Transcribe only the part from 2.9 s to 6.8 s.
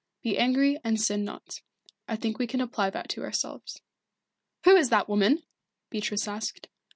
to ourselves." "Who is that woman?" Beatrice asked.